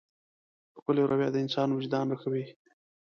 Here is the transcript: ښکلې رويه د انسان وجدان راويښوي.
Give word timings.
ښکلې 0.77 1.01
رويه 1.09 1.29
د 1.31 1.35
انسان 1.43 1.69
وجدان 1.71 2.05
راويښوي. 2.09 2.45